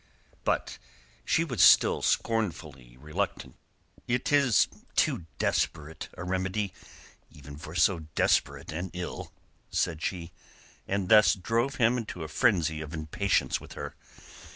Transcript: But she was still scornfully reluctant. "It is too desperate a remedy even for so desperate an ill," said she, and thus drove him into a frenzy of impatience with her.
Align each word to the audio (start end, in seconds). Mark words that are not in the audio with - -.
But 0.43 0.79
she 1.23 1.43
was 1.43 1.61
still 1.61 2.01
scornfully 2.01 2.97
reluctant. 2.97 3.55
"It 4.07 4.31
is 4.31 4.67
too 4.95 5.27
desperate 5.37 6.09
a 6.17 6.23
remedy 6.23 6.73
even 7.29 7.55
for 7.55 7.75
so 7.75 7.99
desperate 8.15 8.71
an 8.71 8.89
ill," 8.93 9.31
said 9.69 10.01
she, 10.01 10.31
and 10.87 11.07
thus 11.07 11.35
drove 11.35 11.75
him 11.75 11.99
into 11.99 12.23
a 12.23 12.27
frenzy 12.27 12.81
of 12.81 12.95
impatience 12.95 13.61
with 13.61 13.73
her. 13.73 13.95